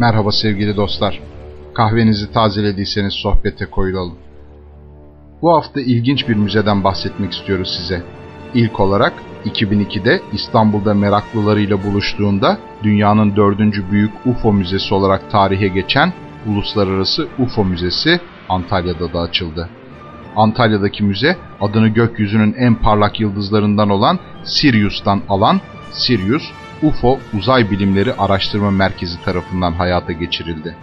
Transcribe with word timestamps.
Merhaba 0.00 0.32
sevgili 0.32 0.76
dostlar. 0.76 1.20
Kahvenizi 1.74 2.32
tazelediyseniz 2.32 3.14
sohbete 3.14 3.66
koyulalım. 3.66 4.14
Bu 5.42 5.52
hafta 5.52 5.80
ilginç 5.80 6.28
bir 6.28 6.36
müzeden 6.36 6.84
bahsetmek 6.84 7.32
istiyoruz 7.32 7.78
size. 7.80 8.02
İlk 8.54 8.80
olarak 8.80 9.12
2002'de 9.44 10.20
İstanbul'da 10.32 10.94
meraklılarıyla 10.94 11.84
buluştuğunda 11.84 12.58
dünyanın 12.82 13.36
dördüncü 13.36 13.90
büyük 13.90 14.10
UFO 14.26 14.52
müzesi 14.52 14.94
olarak 14.94 15.30
tarihe 15.30 15.68
geçen 15.68 16.12
Uluslararası 16.46 17.28
UFO 17.38 17.64
Müzesi 17.64 18.20
Antalya'da 18.48 19.12
da 19.12 19.20
açıldı. 19.20 19.68
Antalya'daki 20.36 21.04
müze 21.04 21.36
adını 21.60 21.88
gökyüzünün 21.88 22.54
en 22.58 22.74
parlak 22.74 23.20
yıldızlarından 23.20 23.90
olan 23.90 24.18
Sirius'tan 24.44 25.22
alan 25.28 25.60
Sirius 25.92 26.52
UFO 26.82 27.18
Uzay 27.38 27.70
Bilimleri 27.70 28.14
Araştırma 28.14 28.70
Merkezi 28.70 29.24
tarafından 29.24 29.72
hayata 29.72 30.12
geçirildi. 30.12 30.76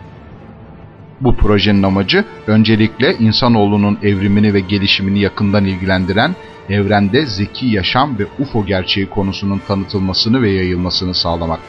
Bu 1.22 1.36
projenin 1.36 1.84
amacı 1.84 2.26
öncelikle 2.48 3.16
insanoğlunun 3.18 3.98
evrimini 4.04 4.54
ve 4.54 4.60
gelişimini 4.60 5.20
yakından 5.20 5.66
ilgilendiren 5.66 6.36
evrende 6.70 7.26
zeki 7.26 7.66
yaşam 7.66 8.20
ve 8.20 8.24
UFO 8.40 8.66
gerçeği 8.66 9.10
konusunun 9.10 9.62
tanıtılmasını 9.68 10.42
ve 10.42 10.52
yayılmasını 10.52 11.14
sağlamak. 11.14 11.60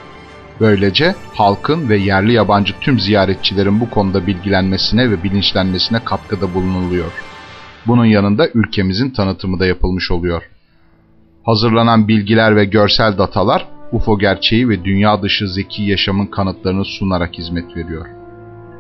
Böylece 0.61 1.15
halkın 1.35 1.89
ve 1.89 1.97
yerli 1.97 2.33
yabancı 2.33 2.73
tüm 2.81 3.01
ziyaretçilerin 3.01 3.81
bu 3.81 3.91
konuda 3.91 4.27
bilgilenmesine 4.27 5.11
ve 5.11 5.23
bilinçlenmesine 5.23 6.05
katkıda 6.05 6.55
bulunuluyor. 6.55 7.13
Bunun 7.87 8.05
yanında 8.05 8.49
ülkemizin 8.55 9.11
tanıtımı 9.11 9.59
da 9.59 9.67
yapılmış 9.67 10.11
oluyor. 10.11 10.43
Hazırlanan 11.45 12.09
bilgiler 12.09 12.57
ve 12.57 12.65
görsel 12.65 13.19
datalar 13.19 13.78
UFO 13.93 14.19
gerçeği 14.19 14.69
ve 14.69 14.85
dünya 14.85 15.23
dışı 15.23 15.49
zeki 15.49 15.83
yaşamın 15.83 16.27
kanıtlarını 16.27 16.85
sunarak 16.85 17.39
hizmet 17.39 17.77
veriyor. 17.77 18.07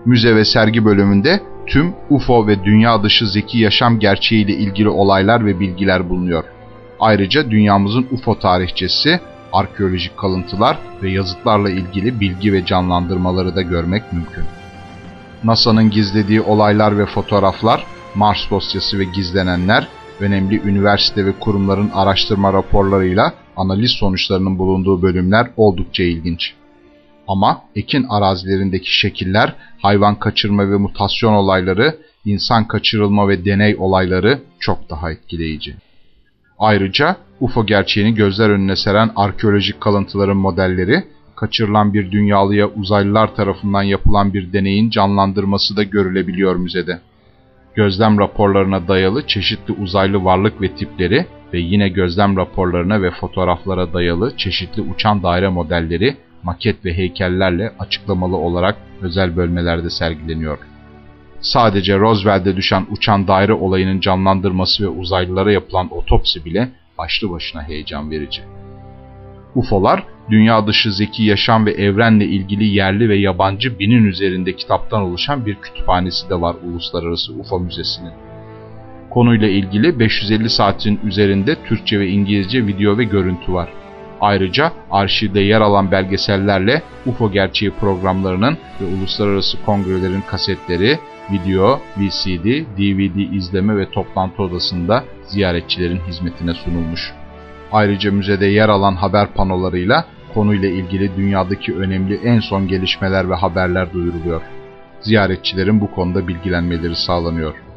Müze 0.04 0.36
ve 0.36 0.44
sergi 0.44 0.84
bölümünde 0.84 1.40
tüm 1.66 1.94
UFO 2.10 2.46
ve 2.46 2.64
dünya 2.64 3.02
dışı 3.02 3.26
zeki 3.26 3.58
yaşam 3.58 3.98
gerçeğiyle 3.98 4.52
ilgili 4.52 4.88
olaylar 4.88 5.46
ve 5.46 5.60
bilgiler 5.60 6.08
bulunuyor. 6.08 6.44
Ayrıca 7.00 7.50
dünyamızın 7.50 8.06
UFO 8.10 8.38
tarihçesi, 8.38 9.20
arkeolojik 9.52 10.16
kalıntılar 10.16 10.78
ve 11.02 11.10
yazıtlarla 11.10 11.70
ilgili 11.70 12.20
bilgi 12.20 12.52
ve 12.52 12.64
canlandırmaları 12.64 13.56
da 13.56 13.62
görmek 13.62 14.12
mümkün. 14.12 14.44
NASA'nın 15.44 15.90
gizlediği 15.90 16.40
olaylar 16.40 16.98
ve 16.98 17.06
fotoğraflar, 17.06 17.86
Mars 18.14 18.50
dosyası 18.50 18.98
ve 18.98 19.04
gizlenenler, 19.04 19.88
önemli 20.20 20.62
üniversite 20.64 21.26
ve 21.26 21.32
kurumların 21.32 21.90
araştırma 21.94 22.52
raporlarıyla 22.52 23.32
analiz 23.58 23.90
sonuçlarının 23.90 24.58
bulunduğu 24.58 25.02
bölümler 25.02 25.50
oldukça 25.56 26.02
ilginç. 26.02 26.54
Ama 27.28 27.62
ekin 27.76 28.06
arazilerindeki 28.08 28.98
şekiller, 28.98 29.54
hayvan 29.82 30.18
kaçırma 30.18 30.70
ve 30.70 30.76
mutasyon 30.76 31.32
olayları, 31.32 31.98
insan 32.24 32.68
kaçırılma 32.68 33.28
ve 33.28 33.44
deney 33.44 33.76
olayları 33.78 34.40
çok 34.58 34.90
daha 34.90 35.10
etkileyici. 35.10 35.74
Ayrıca 36.58 37.16
UFO 37.40 37.66
gerçeğini 37.66 38.14
gözler 38.14 38.50
önüne 38.50 38.76
seren 38.76 39.10
arkeolojik 39.16 39.80
kalıntıların 39.80 40.36
modelleri, 40.36 41.04
kaçırılan 41.36 41.94
bir 41.94 42.10
dünyalıya 42.10 42.68
uzaylılar 42.68 43.34
tarafından 43.34 43.82
yapılan 43.82 44.34
bir 44.34 44.52
deneyin 44.52 44.90
canlandırması 44.90 45.76
da 45.76 45.82
görülebiliyor 45.82 46.56
müzede. 46.56 47.00
Gözlem 47.74 48.18
raporlarına 48.18 48.88
dayalı 48.88 49.26
çeşitli 49.26 49.74
uzaylı 49.74 50.24
varlık 50.24 50.62
ve 50.62 50.68
tipleri 50.68 51.26
ve 51.52 51.58
yine 51.58 51.88
gözlem 51.88 52.36
raporlarına 52.36 53.02
ve 53.02 53.10
fotoğraflara 53.10 53.92
dayalı 53.92 54.36
çeşitli 54.36 54.82
uçan 54.82 55.22
daire 55.22 55.48
modelleri, 55.48 56.16
maket 56.42 56.84
ve 56.84 56.96
heykellerle 56.96 57.72
açıklamalı 57.78 58.36
olarak 58.36 58.76
özel 59.02 59.36
bölmelerde 59.36 59.90
sergileniyor. 59.90 60.58
Sadece 61.40 61.98
Roosevelt'de 61.98 62.56
düşen 62.56 62.86
uçan 62.90 63.28
daire 63.28 63.52
olayının 63.52 64.00
canlandırması 64.00 64.84
ve 64.84 64.88
uzaylılara 64.88 65.52
yapılan 65.52 65.94
otopsi 65.94 66.44
bile 66.44 66.68
başlı 66.98 67.30
başına 67.30 67.68
heyecan 67.68 68.10
verici. 68.10 68.42
UFO'lar, 69.54 70.04
dünya 70.30 70.66
dışı 70.66 70.92
zeki 70.92 71.22
yaşam 71.22 71.66
ve 71.66 71.72
evrenle 71.72 72.24
ilgili 72.24 72.64
yerli 72.64 73.08
ve 73.08 73.16
yabancı 73.16 73.78
binin 73.78 74.04
üzerinde 74.04 74.56
kitaptan 74.56 75.02
oluşan 75.02 75.46
bir 75.46 75.54
kütüphanesi 75.54 76.30
de 76.30 76.40
var 76.40 76.56
Uluslararası 76.64 77.32
UFO 77.32 77.60
Müzesi'nin. 77.60 78.27
Konuyla 79.10 79.48
ilgili 79.48 79.98
550 79.98 80.50
saatin 80.50 81.00
üzerinde 81.04 81.54
Türkçe 81.64 82.00
ve 82.00 82.08
İngilizce 82.08 82.66
video 82.66 82.98
ve 82.98 83.04
görüntü 83.04 83.52
var. 83.52 83.68
Ayrıca 84.20 84.72
arşivde 84.90 85.40
yer 85.40 85.60
alan 85.60 85.90
belgesellerle 85.90 86.82
UFO 87.06 87.32
gerçeği 87.32 87.70
programlarının 87.70 88.58
ve 88.80 88.84
uluslararası 88.96 89.64
kongrelerin 89.64 90.20
kasetleri, 90.20 90.98
video, 91.32 91.80
VCD, 91.96 92.44
DVD 92.78 93.34
izleme 93.34 93.76
ve 93.76 93.90
toplantı 93.90 94.42
odasında 94.42 95.04
ziyaretçilerin 95.26 96.00
hizmetine 96.08 96.54
sunulmuş. 96.54 97.12
Ayrıca 97.72 98.12
müzede 98.12 98.46
yer 98.46 98.68
alan 98.68 98.94
haber 98.94 99.28
panolarıyla 99.34 100.04
konuyla 100.34 100.68
ilgili 100.68 101.16
dünyadaki 101.16 101.76
önemli 101.76 102.20
en 102.24 102.40
son 102.40 102.68
gelişmeler 102.68 103.30
ve 103.30 103.34
haberler 103.34 103.92
duyuruluyor. 103.92 104.42
Ziyaretçilerin 105.00 105.80
bu 105.80 105.90
konuda 105.90 106.28
bilgilenmeleri 106.28 106.96
sağlanıyor. 106.96 107.67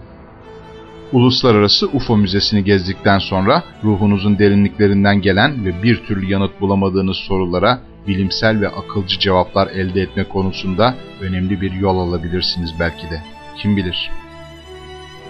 Uluslararası 1.14 1.88
UFO 1.88 2.18
Müzesi'ni 2.18 2.64
gezdikten 2.64 3.20
sonra 3.20 3.64
ruhunuzun 3.84 4.40
derinliklerinden 4.40 5.22
gelen 5.22 5.66
ve 5.66 5.84
bir 5.84 6.04
türlü 6.06 6.32
yanıt 6.32 6.62
bulamadığınız 6.62 7.18
sorulara 7.18 7.80
bilimsel 8.08 8.62
ve 8.62 8.70
akılcı 8.70 9.20
cevaplar 9.20 9.68
elde 9.68 10.02
etme 10.02 10.24
konusunda 10.24 10.96
önemli 11.22 11.62
bir 11.62 11.72
yol 11.72 11.98
alabilirsiniz 11.98 12.72
belki 12.80 13.10
de. 13.10 13.22
Kim 13.58 13.78
bilir? 13.78 14.12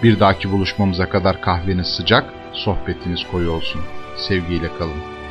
Bir 0.02 0.20
dahaki 0.20 0.52
buluşmamıza 0.52 1.08
kadar 1.08 1.40
kahveniz 1.40 1.86
sıcak, 1.86 2.24
sohbetiniz 2.52 3.20
koyu 3.30 3.50
olsun. 3.50 3.80
Sevgiyle 4.16 4.68
kalın. 4.78 5.21